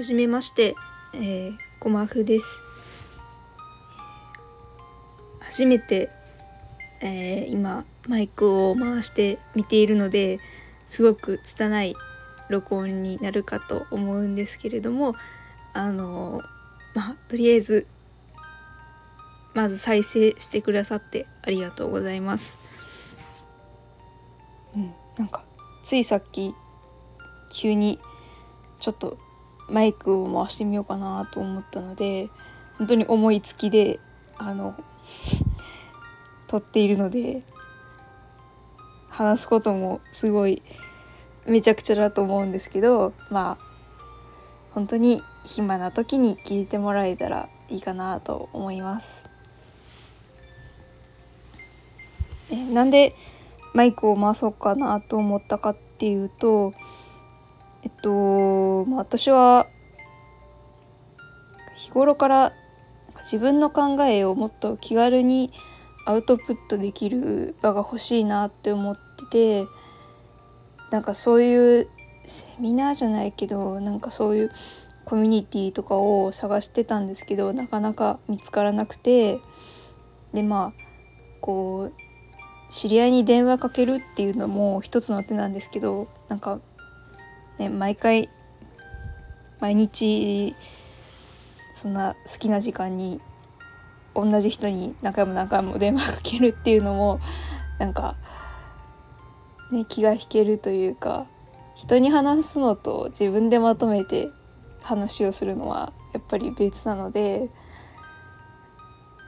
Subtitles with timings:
[0.00, 0.74] はじめまして、
[1.12, 2.62] えー、ごまふです。
[5.40, 6.08] 初めて、
[7.02, 10.40] えー今マイクを回して見ているので
[10.88, 11.94] すごく拙い
[12.48, 15.16] 録音になるかと思うんですけれども
[15.74, 16.40] あの
[16.94, 17.86] まあとりあえず
[19.52, 22.58] まず再生してくださってありがとうございます。
[24.74, 25.44] うん、なんか
[25.82, 26.54] ついさっき
[27.52, 27.98] 急に
[28.78, 29.18] ちょっと
[29.70, 32.28] マイクを回してみようかなと思ったので
[32.78, 34.00] 本当に思いつきで
[34.36, 34.74] あの
[36.48, 37.42] 撮っているので
[39.08, 40.62] 話すこともすごい
[41.46, 43.58] めちゃくちゃだと思うんですけどまあ
[44.72, 49.30] 本当に暇な時に聞いてもらえたらいいかなと思います。
[52.52, 53.14] えなんで
[53.74, 56.72] マイクを回そうかなと思ったかっていうと
[58.02, 59.66] と、まあ、私は
[61.74, 62.52] 日頃から
[63.18, 65.50] 自分の考えをもっと気軽に
[66.06, 69.66] アウトプットできる場が欲しいなって思ってて
[70.90, 71.88] なんかそういう
[72.26, 74.50] セミナーじゃないけどなんかそういう
[75.04, 79.40] コミュニティとかを探してたんですけどなかなか見つからなくて
[80.32, 80.82] でまあ
[81.40, 81.92] こう
[82.70, 86.60] 知り合いに電話かけるっていうのも一つの手なんですけどなんか
[87.60, 88.30] ね毎回
[89.60, 90.56] 毎日
[91.72, 93.20] そんな好きな時間に
[94.14, 97.20] 同じ人に何回も何回も電話かけるっていうのも
[97.78, 98.16] なんか
[99.70, 101.26] ね気が引けるというか
[101.76, 104.30] 人に話すのと自分でまとめて
[104.82, 107.50] 話をするのはやっぱり別なので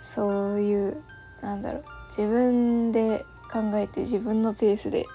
[0.00, 1.02] そういう
[1.42, 5.06] なんだろう自分で考えて自分のペースで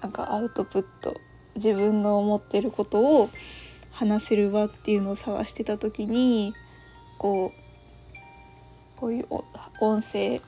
[0.00, 1.14] なんかアウトプット
[1.56, 3.30] 自分の思ってることを
[3.90, 6.54] 話せる場っていうのを探してた時に
[7.18, 7.66] こう
[8.96, 9.26] こういう
[9.80, 10.40] 音声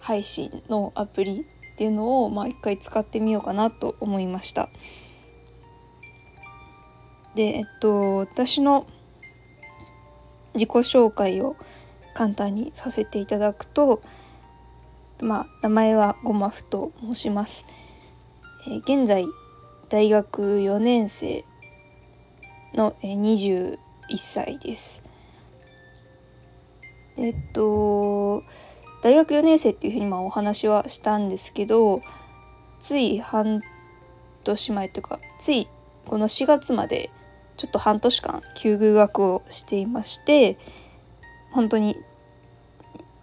[0.00, 4.68] 配信のアプリっていうのをまあ一回使ってみようかなと思いました。
[7.34, 8.86] でえっと私の
[10.54, 11.56] 自己紹介を
[12.14, 14.02] 簡単にさせていただくと
[15.20, 17.66] まあ名前はごまふと申します。
[18.68, 19.26] えー現在
[19.88, 21.44] 大学4年生
[22.74, 23.76] のえ21
[24.16, 25.02] 歳です。
[27.16, 28.42] えっと
[29.02, 32.00] 大学4年生っていうふうにまあお話はしたんですけど
[32.80, 33.60] つい半
[34.44, 35.68] 年前というかつい
[36.06, 37.10] この4月まで
[37.56, 40.58] ちょっと半年間休学をしていまして
[41.52, 41.96] 本当に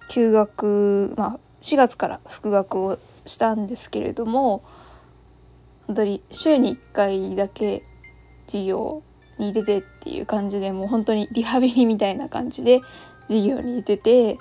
[0.09, 4.63] 休学まあ4月から復学をしたんですけれども
[5.93, 7.83] 当に週に1回だけ
[8.45, 9.03] 授業
[9.37, 12.81] に出てっていう感じでもう本当にリハビリみたいな感じで
[13.27, 14.39] 授業に出てて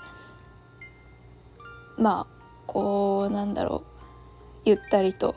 [1.97, 3.91] まあこうなんだろう
[4.65, 5.37] ゆったりと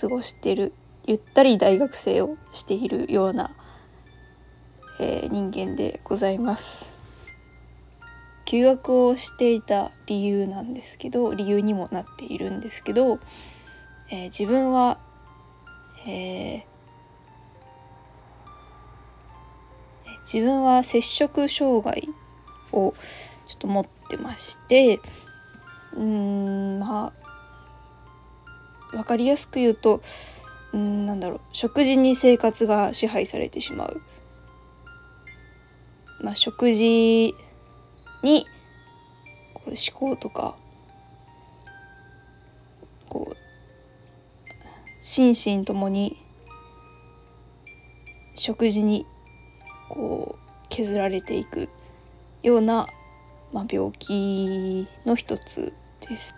[0.00, 0.72] 過ごしてる
[1.06, 3.52] ゆったり大学生をしているような、
[4.98, 6.92] えー人間でございます。
[8.44, 13.20] 休学をしていた理由なんですけど理由にもなっているんですけど、
[14.10, 14.98] えー自分は、
[16.06, 16.76] えー
[20.26, 22.08] 自分は摂食障害
[22.72, 22.94] を
[23.46, 24.98] ちょっと持ってまして
[25.94, 27.12] うんまあ
[28.90, 30.02] 分かりやすく言うと
[30.72, 34.02] うんなんだろう食事に生活が支配されてしまう。
[36.20, 37.34] まあ、食事
[38.22, 38.46] に
[39.52, 39.76] こう思
[40.14, 40.56] 考とか
[45.08, 46.16] 心身ともに
[48.34, 49.06] 食事に
[49.88, 51.68] こう削られていく
[52.42, 52.88] ような、
[53.52, 56.34] まあ、病気の一つです。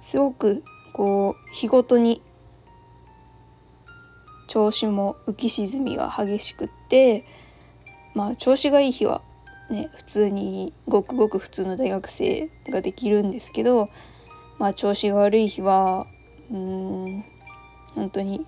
[0.00, 0.62] すごく
[0.92, 2.22] こう日ごとに
[4.46, 7.24] 調子も浮き沈みが激しくって
[8.14, 9.20] まあ調子がいい日は
[9.68, 13.90] ね普通にごくごく普通の大学生ができるんですけど
[14.58, 16.06] まあ調子が悪い日は
[16.50, 17.24] うん。
[17.94, 18.46] 本当に。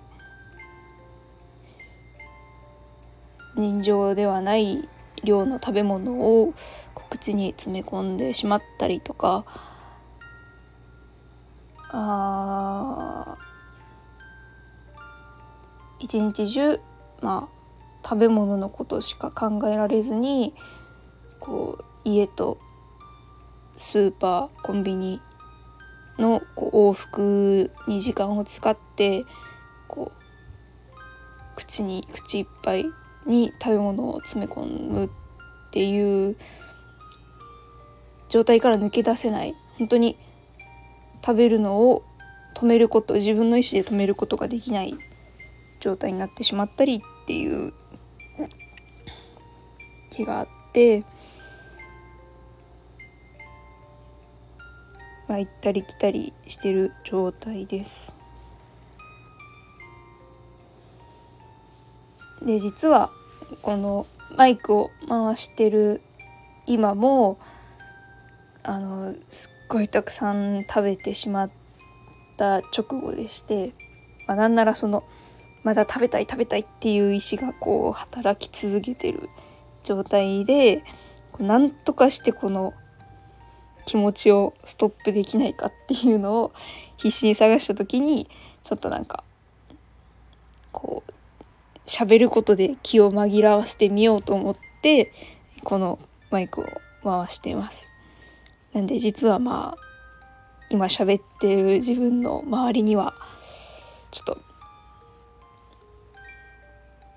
[3.55, 4.87] 人情ではない
[5.23, 6.53] 量の食べ物を
[7.09, 9.45] 口に詰め込んでしまったりとか。
[11.91, 13.37] あ
[15.99, 16.79] 一日中
[17.21, 17.59] まあ
[18.07, 20.53] 食べ物のことしか考えられずに
[21.39, 22.59] こう家と
[23.75, 25.21] スーパーコンビニ
[26.19, 29.25] のこう往復に時間を使って
[29.87, 32.85] こう口に口いっぱい
[33.25, 35.09] に食べ物を詰め込むっ
[35.71, 36.35] ていう
[38.29, 39.55] 状態から抜け出せない。
[39.77, 40.17] 本当に
[41.25, 42.03] 食べるのを
[42.55, 44.93] 止めること自分の意思で止めることができない
[45.79, 47.73] 状態になってしまったりっていう
[50.11, 51.03] 気があって
[55.29, 58.17] まあ行ったり来たりしてる状態です。
[62.45, 63.11] で実は
[63.61, 66.01] このマイクを回してる
[66.65, 67.37] 今も
[68.63, 71.51] あのすっごいたくさん食べてしまっ
[72.37, 73.73] た直後でして、
[74.27, 75.03] まあ、なんならその
[75.63, 79.29] まだ食べたい食べたいっていう意志がこう働き続けてる
[79.83, 80.83] 状態で
[81.39, 82.73] なんとかしてこの
[83.89, 86.51] 気持ちをストップできないかっていうのを
[86.97, 88.29] 必死に探した時に
[88.63, 89.23] ちょっとなんか
[90.71, 91.11] こう
[91.87, 95.11] 喋ることで気を紛らわせてみようと思って
[95.63, 95.97] この
[96.29, 96.65] マイクを
[97.03, 97.91] 回しています。
[98.73, 99.77] なんで実はまあ
[100.69, 103.15] 今喋ってる自分の周りには
[104.11, 104.41] ちょっと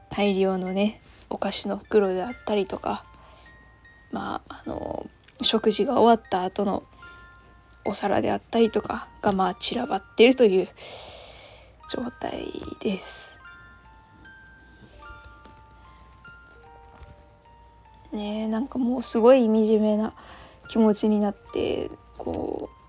[0.09, 3.05] 大量のねお菓子の袋であったりとか
[4.11, 5.07] まああの
[5.45, 6.85] 食事が終わった後の
[7.85, 10.69] お皿であったりとかがまあ散らばってるという
[11.91, 12.47] 状態
[12.81, 13.39] です。
[18.13, 20.13] ねなんかもうすごい惨めな
[20.69, 22.83] 気持ちになってこう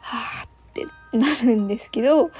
[0.00, 0.84] はあって
[1.16, 2.30] なるんですけど、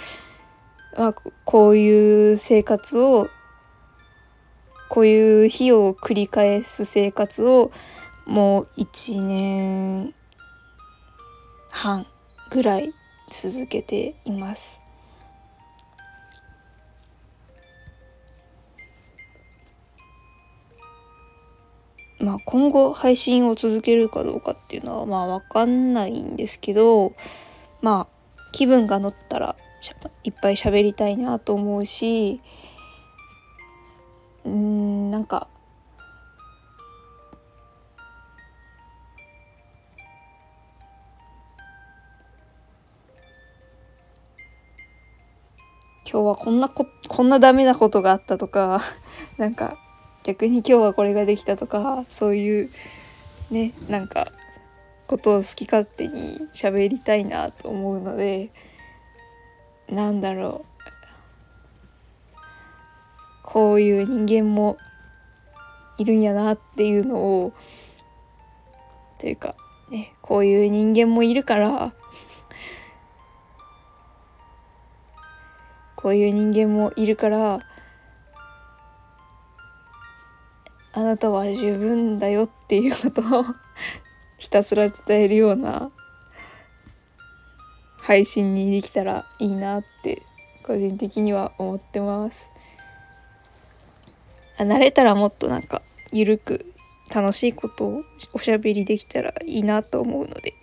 [0.97, 1.15] まあ、
[1.45, 3.29] こういう生活を
[4.89, 7.71] こういう日を繰り返す生活を
[8.27, 10.13] もう1年
[11.71, 12.05] 半
[12.51, 12.93] ぐらい
[13.31, 14.83] 続けています。
[22.19, 27.13] まあ、今後配信を続けるかどうかっていうのはまあ分かんないんですけど
[27.83, 29.55] まあ気分が乗ったら
[30.25, 32.41] いっぱい喋りたいなと思うし
[34.45, 35.47] うんなんか
[46.09, 48.81] 今日はこんなここんなダメなことがあったとか
[49.39, 49.77] なんか
[50.23, 52.71] 逆に今日はこれができたとかそういう
[53.51, 54.29] ねなんか
[55.09, 58.51] ことを好き勝手に喋りたいなと思うので
[59.89, 60.77] なんだろう。
[63.43, 64.77] こういう人間も
[65.99, 67.53] いるんやなっていうのを
[69.19, 69.55] というか
[69.89, 71.93] ねこういう人間もいるから
[76.07, 77.59] こういう人間もいるから
[80.93, 83.45] あなたは十分だよっていうことを
[84.39, 85.91] ひたすら伝えるような
[87.99, 90.23] 配信にできたらいいなって
[90.65, 92.53] 個人的には思ってます。
[94.59, 95.83] あ慣れたらもっとなんか
[96.13, 96.73] 緩く
[97.13, 98.03] 楽しいことを
[98.33, 100.55] おしゃべりできたらいいなと思うので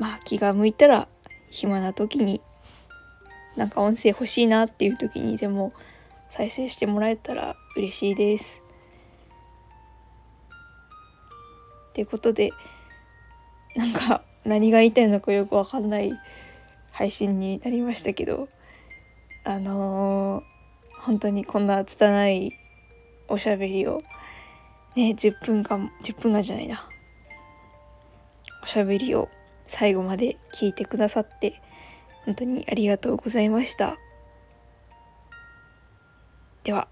[0.00, 1.06] まあ気が向いたら
[1.52, 2.40] 暇な時に
[3.58, 5.72] なんか音声欲しいなっていう時にでも
[6.28, 8.62] 再生してもらえたら嬉しいです。
[11.90, 12.52] っていうことで
[13.74, 16.12] なんか何が言いたいのかよくわかんない
[16.92, 18.48] 配信になりましたけど
[19.44, 22.52] あのー、本当にこんな拙い
[23.26, 24.00] おしゃべりを
[24.94, 26.86] ね10分間10分間じゃないな
[28.62, 29.28] おしゃべりを
[29.64, 31.60] 最後まで聞いてくださって
[32.28, 33.96] 本当にありがとうございました。
[36.62, 36.86] では